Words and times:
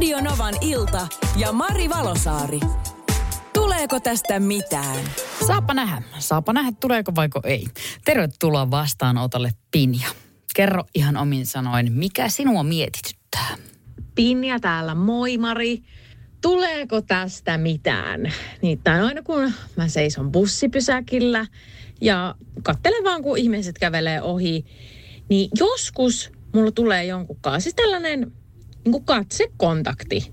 Radio 0.00 0.20
Novan 0.20 0.54
ilta 0.60 1.08
ja 1.36 1.52
Mari 1.52 1.88
Valosaari. 1.88 2.60
Tuleeko 3.54 4.00
tästä 4.00 4.40
mitään? 4.40 4.98
Saapa 5.46 5.74
nähdä. 5.74 6.02
Saapa 6.18 6.52
nähdä, 6.52 6.72
tuleeko 6.80 7.12
vaiko 7.14 7.40
ei. 7.44 7.66
Tervetuloa 8.04 8.70
vastaanotolle 8.70 9.50
Pinja. 9.70 10.08
Kerro 10.54 10.84
ihan 10.94 11.16
omin 11.16 11.46
sanoin, 11.46 11.92
mikä 11.92 12.28
sinua 12.28 12.62
mietityttää? 12.62 13.56
Pinja 14.14 14.60
täällä, 14.60 14.94
moi 14.94 15.38
Mari. 15.38 15.82
Tuleeko 16.40 17.00
tästä 17.00 17.58
mitään? 17.58 18.32
Niittäin 18.62 19.02
aina 19.02 19.22
kun 19.22 19.52
mä 19.76 19.88
seison 19.88 20.32
bussipysäkillä 20.32 21.46
ja 22.00 22.34
katselen 22.62 23.04
vaan 23.04 23.22
kun 23.22 23.38
ihmiset 23.38 23.78
kävelee 23.78 24.22
ohi, 24.22 24.64
niin 25.28 25.50
joskus 25.58 26.32
mulla 26.54 26.70
tulee 26.70 27.04
jonkun 27.04 27.38
kanssa 27.40 27.60
siis 27.60 27.74
tällainen 27.74 28.32
niin 28.84 28.92
kuin 28.92 29.04
katsekontakti. 29.04 30.32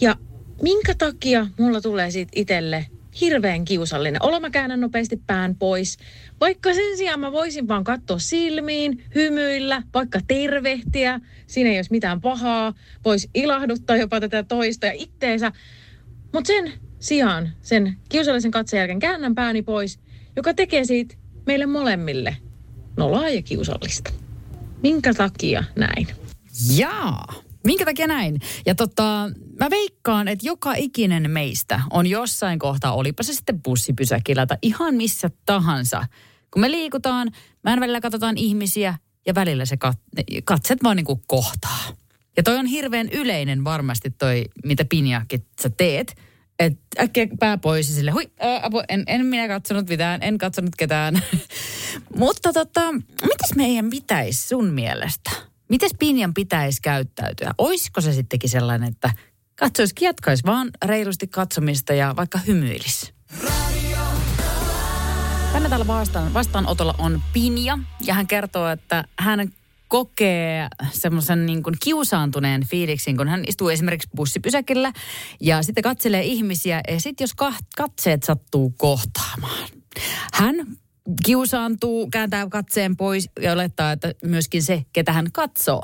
Ja 0.00 0.16
minkä 0.62 0.94
takia 0.94 1.46
mulla 1.58 1.80
tulee 1.80 2.10
siitä 2.10 2.32
itselle 2.34 2.86
hirveän 3.20 3.64
kiusallinen 3.64 4.22
olo. 4.22 4.40
Mä 4.40 4.50
käännän 4.50 4.80
nopeasti 4.80 5.22
pään 5.26 5.56
pois. 5.56 5.98
Vaikka 6.40 6.74
sen 6.74 6.96
sijaan 6.96 7.20
mä 7.20 7.32
voisin 7.32 7.68
vaan 7.68 7.84
katsoa 7.84 8.18
silmiin, 8.18 9.04
hymyillä, 9.14 9.82
vaikka 9.94 10.20
tervehtiä. 10.26 11.20
Siinä 11.46 11.70
ei 11.70 11.78
olisi 11.78 11.90
mitään 11.90 12.20
pahaa. 12.20 12.74
Voisi 13.04 13.30
ilahduttaa 13.34 13.96
jopa 13.96 14.20
tätä 14.20 14.42
toista 14.42 14.86
ja 14.86 14.92
itteensä. 14.92 15.52
Mutta 16.32 16.48
sen 16.48 16.72
sijaan, 16.98 17.52
sen 17.62 17.96
kiusallisen 18.08 18.50
katseen 18.50 18.78
jälkeen 18.78 18.98
käännän 18.98 19.34
pääni 19.34 19.62
pois, 19.62 19.98
joka 20.36 20.54
tekee 20.54 20.84
siitä 20.84 21.14
meille 21.46 21.66
molemmille 21.66 22.36
noloa 22.96 23.28
ja 23.28 23.42
kiusallista. 23.42 24.12
Minkä 24.82 25.14
takia 25.14 25.64
näin? 25.76 26.06
Jaa. 26.76 27.43
Minkä 27.64 27.84
takia 27.84 28.06
näin? 28.06 28.40
Ja 28.66 28.74
tota, 28.74 29.30
mä 29.60 29.70
veikkaan, 29.70 30.28
että 30.28 30.46
joka 30.46 30.74
ikinen 30.74 31.30
meistä 31.30 31.80
on 31.90 32.06
jossain 32.06 32.58
kohtaa, 32.58 32.94
olipa 32.94 33.22
se 33.22 33.34
sitten 33.34 33.62
bussipysäkillä 33.62 34.46
tai 34.46 34.58
ihan 34.62 34.94
missä 34.94 35.30
tahansa. 35.46 36.06
Kun 36.50 36.60
me 36.60 36.70
liikutaan, 36.70 37.30
mä 37.64 37.80
välillä 37.80 38.00
katsotaan 38.00 38.38
ihmisiä 38.38 38.98
ja 39.26 39.34
välillä 39.34 39.64
se 39.64 39.76
kat- 39.84 40.24
katset 40.44 40.82
vaan 40.82 40.96
niin 40.96 41.06
kuin 41.06 41.22
kohtaa. 41.26 41.84
Ja 42.36 42.42
toi 42.42 42.58
on 42.58 42.66
hirveän 42.66 43.08
yleinen 43.08 43.64
varmasti 43.64 44.10
toi, 44.10 44.44
mitä 44.64 44.84
Pinjakin 44.84 45.46
sä 45.62 45.70
teet. 45.70 46.16
Että 46.58 47.02
äkkiä 47.02 47.26
pää 47.40 47.58
pois 47.58 47.88
ja 47.88 47.94
sille, 47.94 48.10
hui, 48.10 48.30
ää, 48.40 48.60
apu, 48.62 48.82
en, 48.88 49.04
en 49.06 49.26
minä 49.26 49.48
katsonut 49.48 49.88
mitään, 49.88 50.22
en 50.22 50.38
katsonut 50.38 50.76
ketään. 50.78 51.22
Mutta 52.18 52.52
tota, 52.52 52.92
mitäs 53.22 53.54
meidän 53.56 53.90
pitäisi 53.90 54.48
sun 54.48 54.66
mielestä? 54.66 55.53
Miten 55.68 55.90
Pinjan 55.98 56.34
pitäisi 56.34 56.82
käyttäytyä? 56.82 57.54
Olisiko 57.58 58.00
se 58.00 58.12
sittenkin 58.12 58.50
sellainen, 58.50 58.88
että 58.88 59.10
katsoisi, 59.56 59.94
jatkaisi 60.00 60.44
vaan 60.46 60.70
reilusti 60.84 61.26
katsomista 61.26 61.94
ja 61.94 62.16
vaikka 62.16 62.38
hymyilisi? 62.38 63.14
Tänne 65.52 65.68
täällä 65.68 65.86
vastaan, 65.86 66.34
vastaanotolla 66.34 66.94
on 66.98 67.22
Pinja 67.32 67.78
ja 68.00 68.14
hän 68.14 68.26
kertoo, 68.26 68.68
että 68.68 69.04
hän 69.18 69.52
kokee 69.88 70.68
semmoisen 70.92 71.46
niin 71.46 71.62
kuin 71.62 71.76
kiusaantuneen 71.84 72.66
fiiliksin, 72.66 73.16
kun 73.16 73.28
hän 73.28 73.44
istuu 73.46 73.68
esimerkiksi 73.68 74.08
bussipysäkillä 74.16 74.92
ja 75.40 75.62
sitten 75.62 75.82
katselee 75.82 76.22
ihmisiä 76.22 76.80
ja 76.88 77.00
sitten 77.00 77.24
jos 77.24 77.34
katseet 77.76 78.22
sattuu 78.22 78.70
kohtaamaan. 78.70 79.68
Hän 80.34 80.54
kiusaantuu, 81.26 82.08
kääntää 82.10 82.48
katseen 82.48 82.96
pois 82.96 83.30
ja 83.40 83.52
olettaa, 83.52 83.92
että 83.92 84.14
myöskin 84.24 84.62
se, 84.62 84.84
ketä 84.92 85.12
hän 85.12 85.26
katsoo, 85.32 85.82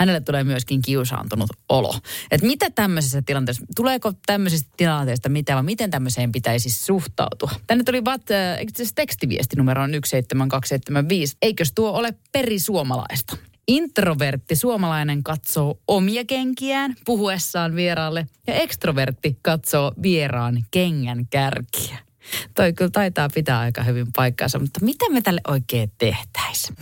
hänelle 0.00 0.20
tulee 0.20 0.44
myöskin 0.44 0.82
kiusaantunut 0.82 1.50
olo. 1.68 1.94
Että 2.30 2.46
mitä 2.46 2.70
tämmöisessä 2.70 3.22
tilanteessa, 3.26 3.64
tuleeko 3.76 4.12
tämmöisestä 4.26 4.70
tilanteesta 4.76 5.28
mitä 5.28 5.54
vai 5.54 5.62
miten 5.62 5.90
tämmöiseen 5.90 6.32
pitäisi 6.32 6.70
suhtautua? 6.70 7.50
Tänne 7.66 7.84
tuli 7.84 8.04
vat, 8.04 8.30
äh, 8.30 8.58
tekstiviesti 8.94 9.56
numero 9.56 9.82
17275. 9.82 11.36
Eikös 11.42 11.72
tuo 11.72 11.90
ole 11.90 12.14
perisuomalaista? 12.32 13.36
Introvertti 13.68 14.56
suomalainen 14.56 15.22
katsoo 15.22 15.78
omia 15.88 16.24
kenkiään 16.24 16.94
puhuessaan 17.04 17.76
vieraalle 17.76 18.26
ja 18.46 18.54
ekstrovertti 18.54 19.38
katsoo 19.42 19.92
vieraan 20.02 20.64
kengän 20.70 21.26
kärkiä. 21.30 22.09
Toi 22.54 22.72
kyllä 22.72 22.90
taitaa 22.90 23.28
pitää 23.34 23.58
aika 23.58 23.82
hyvin 23.82 24.06
paikkaansa, 24.16 24.58
mutta 24.58 24.84
mitä 24.84 25.10
me 25.10 25.20
tälle 25.20 25.40
oikein 25.48 25.92
tehtäisiin? 25.98 26.76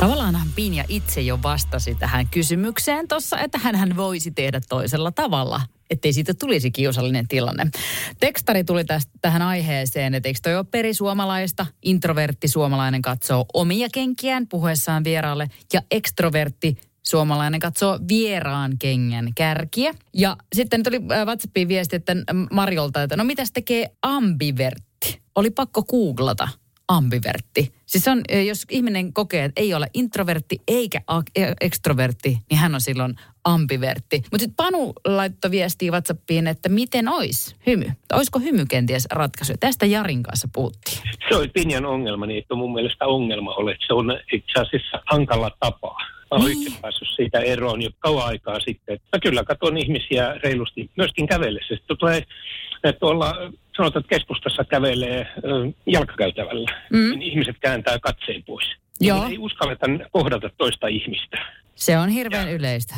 Tavallaan 0.00 0.36
Pinja 0.54 0.84
itse 0.88 1.20
jo 1.20 1.38
vastasi 1.42 1.94
tähän 1.94 2.26
kysymykseen 2.30 3.08
tuossa, 3.08 3.40
että 3.40 3.58
hän 3.58 3.96
voisi 3.96 4.30
tehdä 4.30 4.60
toisella 4.68 5.12
tavalla, 5.12 5.60
ettei 5.90 6.12
siitä 6.12 6.34
tulisi 6.34 6.70
kiusallinen 6.70 7.28
tilanne. 7.28 7.66
Tekstari 8.20 8.64
tuli 8.64 8.84
tästä, 8.84 9.12
tähän 9.20 9.42
aiheeseen, 9.42 10.14
että 10.14 10.28
eikö 10.28 10.40
toi 10.42 10.56
ole 10.56 10.64
perisuomalaista? 10.70 11.66
Introvertti 11.82 12.48
suomalainen 12.48 13.02
katsoo 13.02 13.46
omia 13.54 13.88
kenkiään 13.92 14.46
puhuessaan 14.46 15.04
vieraalle 15.04 15.48
ja 15.72 15.82
ekstrovertti 15.90 16.76
suomalainen 17.08 17.60
katsoo 17.60 17.98
vieraan 18.08 18.72
kengän 18.78 19.28
kärkiä. 19.34 19.94
Ja 20.14 20.36
sitten 20.52 20.82
tuli 20.82 20.96
äh, 20.96 21.26
WhatsAppiin 21.26 21.68
viesti 21.68 21.96
että 21.96 22.16
Marjolta, 22.50 23.02
että 23.02 23.16
no 23.16 23.24
mitäs 23.24 23.52
tekee 23.52 23.86
ambivertti? 24.02 25.20
Oli 25.34 25.50
pakko 25.50 25.82
googlata 25.82 26.48
ambivertti. 26.88 27.72
Siis 27.86 28.08
on, 28.08 28.20
äh, 28.32 28.44
jos 28.44 28.66
ihminen 28.70 29.12
kokee, 29.12 29.44
että 29.44 29.60
ei 29.60 29.74
ole 29.74 29.86
introvertti 29.94 30.58
eikä 30.68 31.00
e- 31.36 31.52
ekstrovertti, 31.60 32.38
niin 32.50 32.58
hän 32.58 32.74
on 32.74 32.80
silloin 32.80 33.14
ambivertti. 33.44 34.16
Mutta 34.16 34.38
sitten 34.38 34.56
Panu 34.56 34.92
laittoi 35.04 35.50
viestiä 35.50 35.92
WhatsAppiin, 35.92 36.46
että 36.46 36.68
miten 36.68 37.08
olisi 37.08 37.56
hymy? 37.66 37.92
Olisiko 38.12 38.38
hymy 38.38 38.66
kenties 38.66 39.06
ratkaisu? 39.10 39.52
Tästä 39.60 39.86
Jarin 39.86 40.22
kanssa 40.22 40.48
puhuttiin. 40.52 40.98
Se 41.28 41.36
oli 41.36 41.48
Pinjan 41.48 41.86
ongelma, 41.86 42.26
niin 42.26 42.38
että 42.38 42.54
mun 42.54 42.72
mielestä 42.72 43.06
ongelma 43.06 43.54
ole, 43.54 43.76
se 43.86 43.94
on 43.94 44.18
itse 44.32 44.60
asiassa 44.60 45.02
hankala 45.06 45.50
tapa 45.60 45.96
Mä 46.30 46.36
olen 46.36 46.46
niin. 46.46 46.66
itse 46.66 46.80
päässyt 46.80 47.08
siitä 47.16 47.38
eroon 47.38 47.82
jo 47.82 47.90
kauan 47.98 48.26
aikaa 48.26 48.60
sitten. 48.60 48.98
Mä 49.12 49.20
kyllä 49.22 49.44
katson 49.44 49.78
ihmisiä 49.78 50.34
reilusti, 50.44 50.90
myöskin 50.96 51.26
kävellessä. 51.26 51.74
Sitten 51.74 51.96
tulee 51.96 52.22
tuolla, 53.00 53.34
sanotaan, 53.76 54.00
että 54.00 54.16
keskustassa 54.16 54.64
kävelee 54.64 55.26
jalkakäytävällä, 55.86 56.70
mm. 56.90 56.98
niin 56.98 57.22
ihmiset 57.22 57.56
kääntää 57.60 57.98
katseen 57.98 58.42
pois. 58.44 58.66
Joo. 59.00 59.26
Ei 59.28 59.38
uskalleta 59.38 59.86
kohdata 60.12 60.50
toista 60.56 60.86
ihmistä. 60.86 61.38
Se 61.74 61.98
on 61.98 62.08
hirveän 62.08 62.48
ja, 62.48 62.54
yleistä 62.54 62.94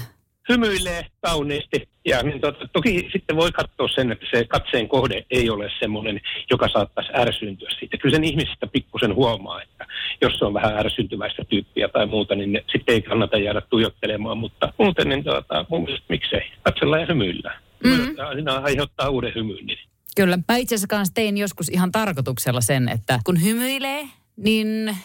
hymyilee 0.50 1.06
kauniisti. 1.20 1.88
Ja 2.04 2.22
niin 2.22 2.40
tota, 2.40 2.68
toki 2.72 3.08
sitten 3.12 3.36
voi 3.36 3.52
katsoa 3.52 3.88
sen, 3.88 4.12
että 4.12 4.26
se 4.30 4.44
katseen 4.44 4.88
kohde 4.88 5.26
ei 5.30 5.50
ole 5.50 5.70
semmoinen, 5.78 6.20
joka 6.50 6.68
saattaisi 6.68 7.10
ärsyntyä 7.14 7.68
siitä. 7.78 7.96
Kyllä 7.96 8.14
sen 8.14 8.24
ihmisistä 8.24 8.66
pikkusen 8.66 9.14
huomaa, 9.14 9.62
että 9.62 9.86
jos 10.20 10.38
se 10.38 10.44
on 10.44 10.54
vähän 10.54 10.78
ärsyntyväistä 10.78 11.44
tyyppiä 11.44 11.88
tai 11.88 12.06
muuta, 12.06 12.34
niin 12.34 12.52
ne, 12.52 12.64
sitten 12.72 12.94
ei 12.94 13.02
kannata 13.02 13.38
jäädä 13.38 13.60
tuijottelemaan. 13.60 14.38
Mutta 14.38 14.72
muuten, 14.78 15.08
niin 15.08 15.24
tota, 15.24 15.64
mun 15.68 15.82
mielestä 15.82 16.06
miksei. 16.08 16.52
Katsellaan 16.62 17.00
ja 17.00 17.06
hymyillään. 17.06 17.62
Mm-hmm. 17.84 18.14
Aina 18.28 18.54
aiheuttaa 18.54 19.08
uuden 19.08 19.34
hymyn. 19.34 19.66
Niin. 19.66 19.78
Kyllä. 20.16 20.38
Mä 20.48 20.56
itse 20.56 20.74
asiassa 20.74 20.86
kanssa 20.86 21.14
tein 21.14 21.38
joskus 21.38 21.68
ihan 21.68 21.92
tarkoituksella 21.92 22.60
sen, 22.60 22.88
että 22.88 23.18
kun 23.24 23.42
hymyilee, 23.42 24.08
niin 24.36 24.96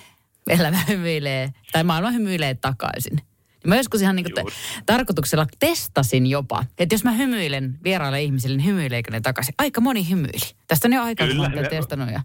elämä 0.49 0.77
hymyilee, 0.89 1.49
tai 1.71 1.83
maailma 1.83 2.11
hymyilee 2.11 2.55
takaisin. 2.61 3.17
Mä 3.65 3.75
joskus 3.75 4.01
ihan 4.01 4.15
niin 4.15 4.25
kuin 4.33 4.45
tarkoituksella 4.85 5.45
testasin 5.59 6.27
jopa, 6.27 6.63
että 6.77 6.95
jos 6.95 7.03
mä 7.03 7.11
hymyilen 7.11 7.77
vieraille 7.83 8.23
ihmisille, 8.23 8.57
niin 8.57 8.65
hymyileekö 8.65 9.11
ne 9.11 9.21
takaisin. 9.21 9.55
Aika 9.57 9.81
moni 9.81 10.09
hymyili. 10.09 10.53
Tästä 10.67 10.87
on 10.87 10.93
jo 10.93 11.01
aika 11.01 11.25
monta 11.35 11.63
testannut. 11.69 12.09
Ja... 12.11 12.21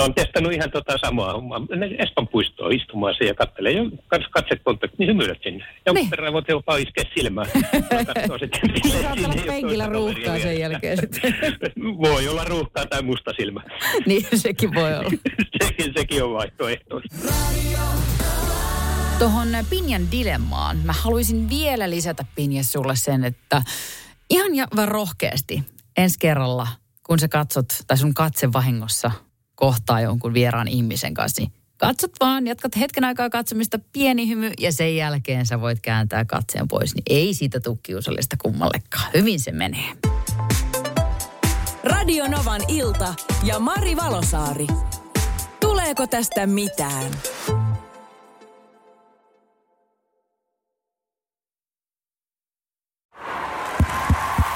Olen 0.00 0.14
testannut 0.14 0.52
ihan 0.52 0.70
tota 0.70 0.98
samaa 0.98 1.32
hommaa. 1.32 1.60
Espan 1.98 2.28
puistoon 2.28 2.72
istumaan 2.72 3.14
siihen 3.14 3.28
ja 3.28 3.34
katselee. 3.34 3.72
Jo 3.72 3.84
katse 4.30 4.56
kontakti, 4.64 4.96
niin 4.98 5.08
hymyilet 5.08 5.38
sinne. 5.42 5.64
Ja 5.86 5.92
niin. 5.92 6.10
perään 6.10 6.32
voit 6.32 6.48
jopa 6.48 6.76
iskeä 6.76 7.04
silmään. 7.14 7.48
penkillä 9.46 9.86
ruuhkaa 9.86 10.38
sen 10.38 10.58
jälkeen 10.60 10.98
voi 12.04 12.28
olla 12.28 12.44
ruuhkaa 12.44 12.86
tai 12.86 13.02
musta 13.02 13.32
silmä. 13.36 13.62
niin, 14.06 14.26
sekin 14.34 14.74
voi 14.74 14.94
olla. 14.94 15.10
sekin, 15.64 15.92
sekin 15.96 16.24
on 16.24 16.32
vaihtoehtoista. 16.32 17.16
Tuohon 19.18 19.48
Pinjan 19.70 20.10
dilemmaan 20.10 20.76
mä 20.84 20.92
haluaisin 20.92 21.48
vielä 21.48 21.90
lisätä 21.90 22.24
Pinja 22.34 22.64
sulle 22.64 22.96
sen, 22.96 23.24
että 23.24 23.62
Ihan 24.32 24.54
ja 24.54 24.66
rohkeasti 24.84 25.62
ensi 25.96 26.18
kerralla, 26.18 26.68
kun 27.02 27.18
sä 27.18 27.28
katsot 27.28 27.66
tai 27.86 27.98
sun 27.98 28.14
katse 28.14 28.52
vahingossa 28.52 29.10
kohtaa 29.54 30.00
jonkun 30.00 30.34
vieraan 30.34 30.68
ihmisen 30.68 31.14
kanssa, 31.14 31.42
niin 31.42 31.52
katsot 31.76 32.10
vaan, 32.20 32.46
jatkat 32.46 32.76
hetken 32.76 33.04
aikaa 33.04 33.30
katsomista, 33.30 33.78
pieni 33.92 34.28
hymy 34.28 34.50
ja 34.60 34.72
sen 34.72 34.96
jälkeen 34.96 35.46
sä 35.46 35.60
voit 35.60 35.80
kääntää 35.80 36.24
katseen 36.24 36.68
pois, 36.68 36.94
niin 36.94 37.02
ei 37.10 37.34
siitä 37.34 37.60
tule 37.60 37.78
kiusallista 37.82 38.36
kummallekaan. 38.42 39.10
Hyvin 39.14 39.40
se 39.40 39.52
menee. 39.52 39.92
Radio 41.84 42.28
Novan 42.28 42.62
ilta 42.68 43.14
ja 43.44 43.58
Mari 43.58 43.96
Valosaari. 43.96 44.66
Tuleeko 45.60 46.06
tästä 46.06 46.46
mitään? 46.46 47.10